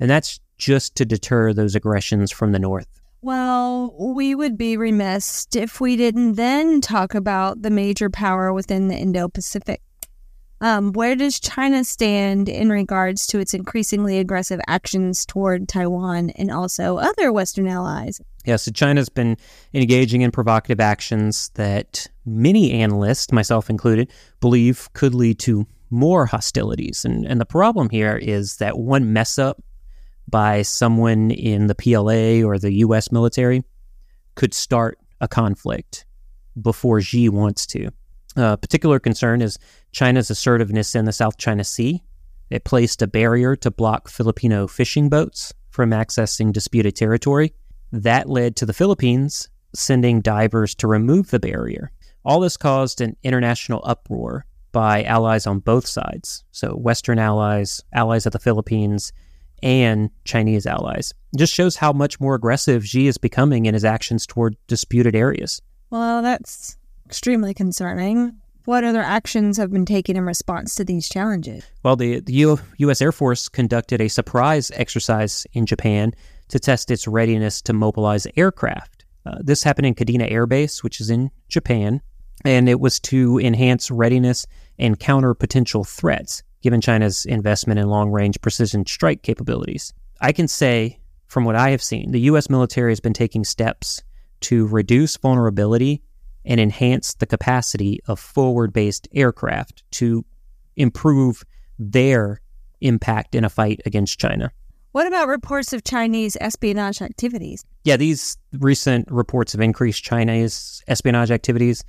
[0.01, 2.96] and that's just to deter those aggressions from the North.
[3.23, 8.89] Well, we would be remiss if we didn't then talk about the major power within
[8.89, 9.81] the Indo Pacific.
[10.61, 16.51] Um, where does China stand in regards to its increasingly aggressive actions toward Taiwan and
[16.51, 18.21] also other Western allies?
[18.47, 19.37] Yeah, so China's been
[19.75, 27.05] engaging in provocative actions that many analysts, myself included, believe could lead to more hostilities.
[27.05, 29.63] And, and the problem here is that one mess up
[30.29, 33.63] by someone in the PLA or the US military
[34.35, 36.05] could start a conflict
[36.61, 37.91] before Xi wants to.
[38.37, 39.59] A particular concern is
[39.93, 42.03] China's assertiveness in the South China Sea.
[42.51, 47.55] It placed a barrier to block Filipino fishing boats from accessing disputed territory.
[47.93, 51.91] That led to the Philippines sending divers to remove the barrier.
[52.25, 56.45] All this caused an international uproar by allies on both sides.
[56.51, 59.13] So, Western allies, allies of the Philippines,
[59.63, 61.13] and Chinese allies.
[61.33, 65.15] It just shows how much more aggressive Xi is becoming in his actions toward disputed
[65.15, 65.61] areas.
[65.91, 68.37] Well, that's extremely concerning.
[68.65, 71.65] What other actions have been taken in response to these challenges?
[71.85, 73.01] Well, the, the U- U.S.
[73.01, 76.13] Air Force conducted a surprise exercise in Japan
[76.49, 79.05] to test its readiness to mobilize aircraft.
[79.25, 82.01] Uh, this happened in Kadena Air Base, which is in Japan,
[82.45, 84.47] and it was to enhance readiness
[84.79, 89.95] and counter potential threats, given China's investment in long range precision strike capabilities.
[90.21, 90.99] I can say,
[91.29, 92.51] from what I have seen, the U.S.
[92.51, 94.03] military has been taking steps
[94.41, 96.03] to reduce vulnerability
[96.45, 100.25] and enhance the capacity of forward based aircraft to
[100.75, 101.45] improve
[101.79, 102.41] their
[102.81, 104.51] impact in a fight against China.
[104.91, 107.65] What about reports of Chinese espionage activities?
[107.85, 111.85] Yeah, these recent reports of increased Chinese espionage activities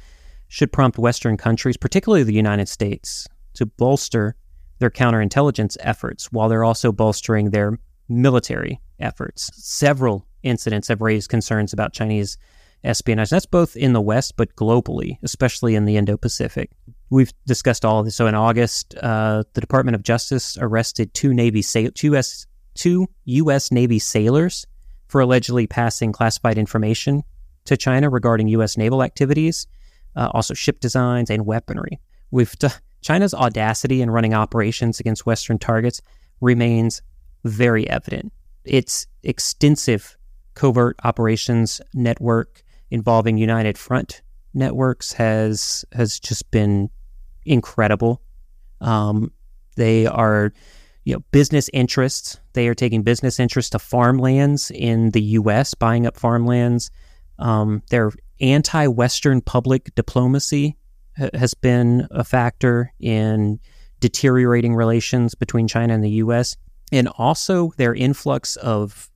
[0.50, 4.36] should prompt Western countries, particularly the United States, to bolster
[4.80, 9.50] their counterintelligence efforts while they're also bolstering their military efforts.
[9.54, 12.38] Several incidents have raised concerns about Chinese
[12.84, 13.30] espionage.
[13.30, 16.72] That's both in the West, but globally, especially in the Indo Pacific.
[17.10, 18.16] We've discussed all of this.
[18.16, 23.08] So in August, uh, the Department of Justice arrested two Navy sa- two, U.S., two
[23.26, 23.72] U.S.
[23.72, 24.66] Navy sailors
[25.08, 27.24] for allegedly passing classified information
[27.66, 28.78] to China regarding U.S.
[28.78, 29.68] naval activities
[30.18, 32.00] uh, also ship designs and weaponry.
[32.32, 32.68] We've t-
[33.02, 36.02] China's audacity in running operations against Western targets
[36.42, 37.02] remains
[37.44, 38.32] very evident.
[38.64, 40.18] Its extensive
[40.54, 44.22] covert operations network involving United Front
[44.54, 46.90] networks has has just been
[47.46, 48.22] incredible.
[48.82, 49.32] Um,
[49.76, 50.54] they are,
[51.06, 52.40] you know, business interests.
[52.54, 56.90] They are taking business interests to farmlands in the U.S., buying up farmlands.
[57.40, 60.76] Um, they're anti Western public diplomacy
[61.34, 63.60] has been a factor in
[64.00, 66.56] deteriorating relations between China and the U.S.,
[66.92, 69.10] and also their influx of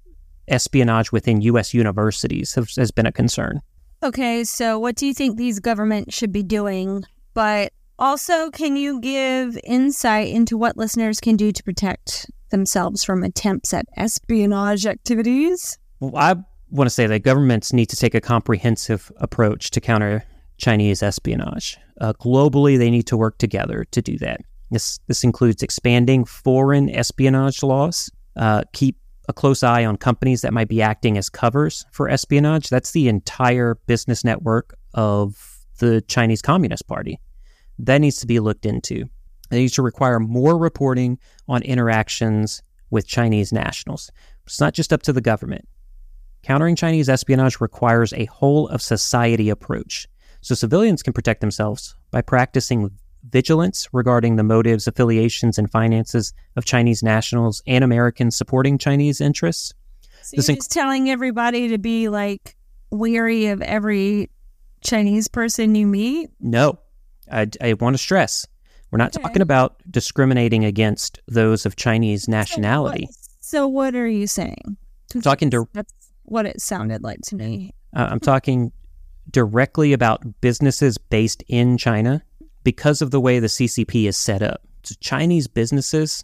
[0.47, 1.73] espionage within U.S.
[1.73, 3.61] universities has, has been a concern.
[4.03, 7.03] Okay, so what do you think these governments should be doing?
[7.33, 13.23] But also, can you give insight into what listeners can do to protect themselves from
[13.23, 15.77] attempts at espionage activities?
[15.99, 16.35] Well, I
[16.71, 20.25] want to say that governments need to take a comprehensive approach to counter
[20.61, 21.77] Chinese espionage.
[21.99, 24.41] Uh, globally, they need to work together to do that.
[24.69, 28.95] This this includes expanding foreign espionage laws, uh, keep
[29.27, 32.69] a close eye on companies that might be acting as covers for espionage.
[32.69, 37.19] That's the entire business network of the Chinese Communist Party.
[37.79, 39.05] That needs to be looked into.
[39.49, 44.11] They need to require more reporting on interactions with Chinese nationals.
[44.45, 45.67] It's not just up to the government.
[46.43, 50.07] Countering Chinese espionage requires a whole of society approach.
[50.41, 52.91] So civilians can protect themselves by practicing
[53.29, 59.73] vigilance regarding the motives, affiliations, and finances of Chinese nationals and Americans supporting Chinese interests.
[60.23, 62.55] So you're inc- just telling everybody to be like
[62.89, 64.29] weary of every
[64.81, 66.31] Chinese person you meet?
[66.39, 66.79] No.
[67.31, 68.47] I, I want to stress
[68.91, 69.23] we're not okay.
[69.23, 73.07] talking about discriminating against those of Chinese nationality.
[73.07, 74.77] So what, so what are you saying?
[75.15, 77.73] I'm talking to, That's what it sounded like to me.
[77.95, 78.71] Uh, I'm talking
[79.31, 82.23] directly about businesses based in China
[82.63, 84.61] because of the way the CCP is set up.
[84.83, 86.23] So Chinese businesses.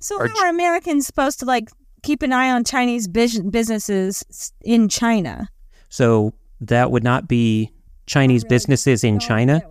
[0.00, 1.70] So are, how are Americans supposed to like
[2.02, 5.48] keep an eye on Chinese businesses in China?
[5.88, 7.72] So that would not be
[8.06, 9.62] Chinese really businesses in China.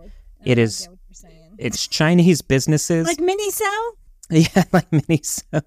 [0.44, 0.88] It is.
[1.58, 3.92] It's Chinese businesses like Miniso.
[4.30, 5.62] Yeah, like Miniso.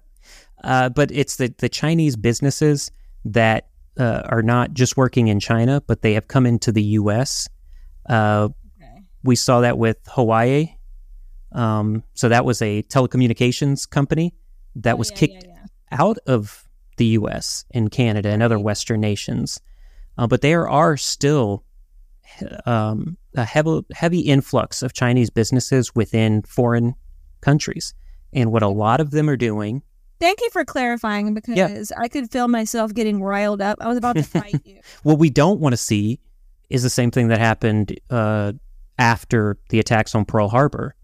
[0.62, 2.90] Uh, but it's the the Chinese businesses
[3.24, 3.69] that
[4.00, 7.48] uh, are not just working in China, but they have come into the U.S.
[8.08, 8.48] Uh,
[9.22, 10.74] we saw that with Huawei.
[11.52, 14.34] Um, so that was a telecommunications company
[14.76, 15.98] that oh, was yeah, kicked yeah, yeah.
[16.00, 17.64] out of the U.S.
[17.72, 19.60] and Canada and other Western nations.
[20.16, 21.64] Uh, but there are still
[22.66, 26.94] um, a heavy, heavy influx of Chinese businesses within foreign
[27.40, 27.94] countries.
[28.32, 29.82] And what a lot of them are doing.
[30.20, 33.78] Thank you for clarifying because I could feel myself getting riled up.
[33.80, 34.80] I was about to fight you.
[35.02, 36.20] what we don't want to see
[36.68, 38.52] is the same thing that happened uh,
[38.98, 40.94] after the attacks on Pearl Harbor,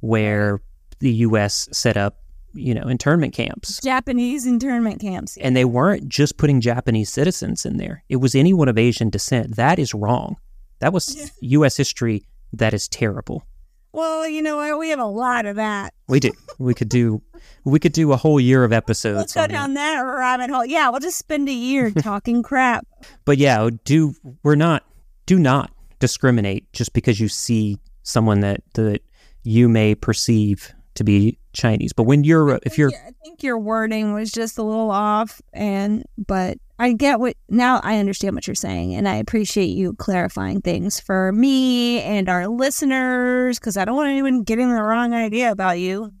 [0.00, 0.60] where
[1.00, 1.68] the U.S.
[1.72, 2.18] set up,
[2.54, 3.80] you know, internment camps.
[3.82, 5.36] Japanese internment camps.
[5.38, 9.56] And they weren't just putting Japanese citizens in there, it was anyone of Asian descent.
[9.56, 10.36] That is wrong.
[10.78, 11.26] That was yeah.
[11.58, 11.76] U.S.
[11.76, 13.44] history that is terrible.
[13.92, 14.78] Well, you know what?
[14.78, 15.94] We have a lot of that.
[16.08, 16.32] We do.
[16.58, 17.22] We could do.
[17.64, 19.16] We could do a whole year of episodes.
[19.16, 19.94] Let's go down that.
[19.94, 20.66] that rabbit hole.
[20.66, 22.86] Yeah, we'll just spend a year talking crap.
[23.24, 24.84] But yeah, do we're not.
[25.26, 29.00] Do not discriminate just because you see someone that that
[29.42, 31.92] you may perceive to be Chinese.
[31.92, 36.04] But when you're if you're I think your wording was just a little off and
[36.18, 40.60] but I get what now I understand what you're saying and I appreciate you clarifying
[40.60, 45.50] things for me and our listeners cuz I don't want anyone getting the wrong idea
[45.50, 46.12] about you.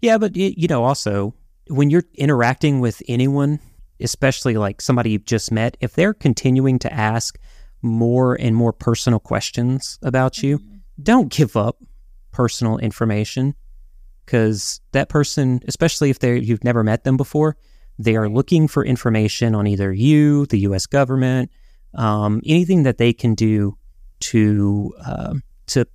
[0.00, 1.34] Yeah, but you know also
[1.68, 3.60] when you're interacting with anyone,
[4.00, 7.38] especially like somebody you've just met, if they're continuing to ask
[7.82, 10.76] more and more personal questions about you, mm-hmm.
[11.02, 11.78] don't give up
[12.30, 13.54] personal information
[14.24, 17.56] because that person, especially if they you've never met them before,
[17.98, 20.86] they are looking for information on either you, the U.S.
[20.86, 21.50] government,
[21.94, 23.76] um, anything that they can do
[24.20, 25.34] to uh,
[25.66, 25.86] to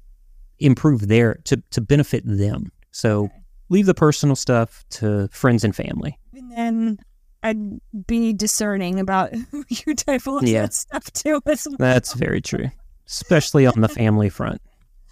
[0.59, 2.71] improve their to to benefit them.
[2.91, 3.29] So.
[3.69, 6.17] Leave the personal stuff to friends and family.
[6.33, 6.99] And then
[7.43, 10.63] I'd be discerning about who you divulge yeah.
[10.63, 11.77] that stuff to as well.
[11.77, 12.69] That's very true,
[13.07, 14.61] especially on the family front.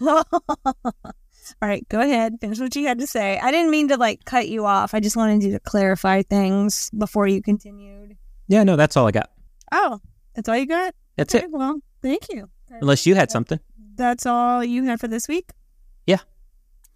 [1.62, 2.34] All right, go ahead.
[2.40, 3.38] Finish what you had to say.
[3.38, 4.94] I didn't mean to like cut you off.
[4.94, 8.16] I just wanted you to clarify things before you continued.
[8.48, 9.30] Yeah, no, that's all I got.
[9.72, 10.00] Oh,
[10.34, 10.94] that's all you got?
[11.16, 11.50] That's okay, it.
[11.50, 12.50] Well, thank you.
[12.70, 13.60] Unless you had something.
[13.94, 15.50] That's all you had for this week?
[16.06, 16.18] Yeah.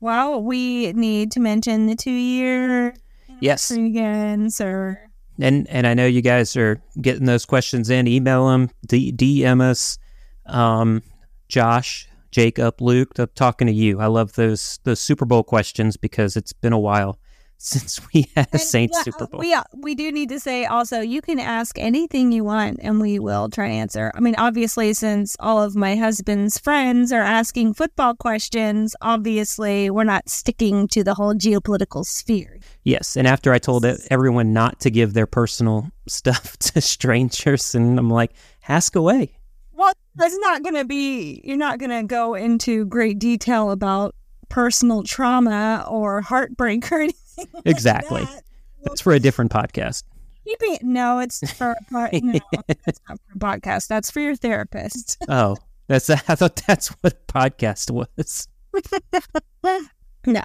[0.00, 2.94] Well, we need to mention the two year
[3.40, 8.06] yes again, sir and and I know you guys are getting those questions in.
[8.06, 9.98] Email them, D- DM us.
[10.46, 11.02] Um,
[11.48, 14.00] Josh, Jacob, Luke, I'm talking to you.
[14.00, 17.18] I love those those Super Bowl questions because it's been a while
[17.60, 19.40] since we had a Saints yeah, Super Bowl.
[19.40, 23.18] We we do need to say also you can ask anything you want and we
[23.18, 24.10] will try to answer.
[24.14, 30.04] I mean, obviously, since all of my husband's friends are asking football questions, obviously we're
[30.04, 32.58] not sticking to the whole geopolitical sphere.
[32.82, 37.98] Yes, and after I told everyone not to give their personal stuff to strangers, and
[37.98, 38.32] I'm like,
[38.68, 39.36] ask away.
[39.72, 41.40] Well, that's not going to be.
[41.44, 44.14] You're not going to go into great detail about
[44.48, 47.19] personal trauma or heartbreak or anything.
[47.64, 48.22] Exactly.
[48.22, 48.44] Like that.
[48.82, 50.04] That's for a different podcast.
[50.44, 52.12] Keeping no, it's for a part.
[52.14, 52.40] No,
[52.84, 53.88] that's not for a podcast.
[53.88, 55.18] That's for your therapist.
[55.28, 58.48] Oh, that's I thought that's what a podcast was.
[60.26, 60.42] no,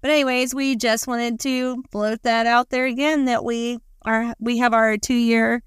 [0.00, 4.58] but anyways, we just wanted to float that out there again that we are we
[4.58, 5.62] have our two year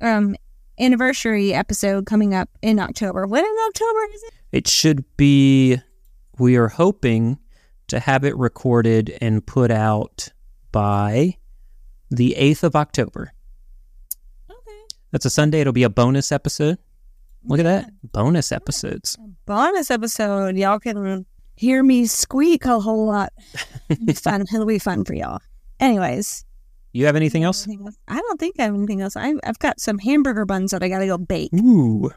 [0.00, 0.36] um
[0.78, 3.26] anniversary episode coming up in October.
[3.26, 4.34] When in October is it?
[4.52, 5.80] It should be.
[6.38, 7.38] We are hoping
[7.88, 10.28] to have it recorded and put out
[10.72, 11.36] by
[12.10, 13.32] the 8th of October.
[14.50, 14.80] Okay.
[15.10, 15.60] That's a Sunday.
[15.60, 16.78] It'll be a bonus episode.
[17.46, 17.90] Look at that.
[18.12, 19.18] Bonus episodes.
[19.46, 20.56] Bonus episode.
[20.56, 21.26] Y'all can
[21.56, 23.32] hear me squeak a whole lot.
[23.88, 24.42] It'll be fun.
[24.42, 25.40] It'll be fun for y'all.
[25.78, 26.44] Anyways,
[26.92, 27.68] You have anything else?
[28.08, 29.16] I don't think I have anything else.
[29.16, 31.52] I, I've got some hamburger buns that I gotta go bake.
[31.54, 32.10] Ooh,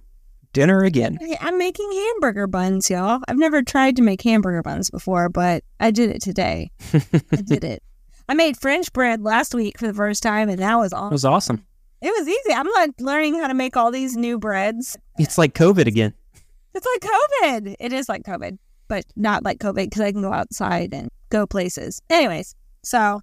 [0.54, 1.18] dinner again.
[1.42, 3.20] I'm making hamburger buns, y'all.
[3.28, 6.72] I've never tried to make hamburger buns before, but I did it today.
[6.94, 7.02] I
[7.44, 7.84] did it.
[8.30, 11.08] I made French bread last week for the first time, and that was awesome.
[11.08, 11.66] It was awesome.
[12.02, 12.54] It was easy.
[12.54, 14.98] I'm like learning how to make all these new breads.
[15.18, 16.14] It's like COVID again.
[16.76, 17.76] It's like COVID.
[17.80, 21.48] It is like COVID, but not like COVID because I can go outside and go
[21.48, 22.02] places.
[22.10, 23.22] Anyways, so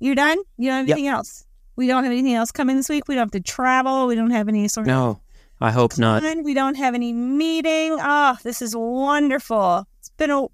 [0.00, 0.38] you're done?
[0.56, 0.94] You don't have Yep.
[0.96, 1.44] anything else?
[1.76, 3.06] We don't have anything else coming this week.
[3.06, 4.06] We don't have to travel.
[4.06, 5.20] We don't have any sort of No,
[5.60, 6.22] I hope not.
[6.42, 7.96] We don't have any meeting.
[8.00, 9.86] Oh, this is wonderful.
[9.98, 10.46] It's been a,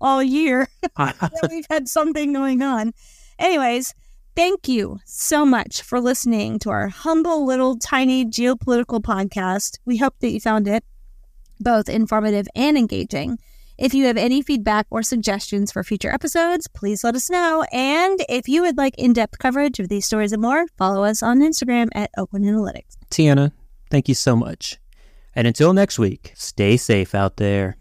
[0.00, 2.92] all year that we've had something going on.
[3.38, 3.94] Anyways,
[4.34, 9.78] thank you so much for listening to our humble little tiny geopolitical podcast.
[9.84, 10.84] We hope that you found it
[11.60, 13.38] both informative and engaging.
[13.76, 17.64] If you have any feedback or suggestions for future episodes, please let us know.
[17.72, 21.22] And if you would like in depth coverage of these stories and more, follow us
[21.22, 22.96] on Instagram at Aucoin Analytics.
[23.10, 23.52] Tiana,
[23.90, 24.78] thank you so much.
[25.34, 27.76] And until next week, stay safe out there.